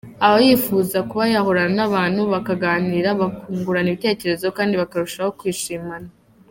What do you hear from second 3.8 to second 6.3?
ibitekerezo kandi bakarushaho kwishimana.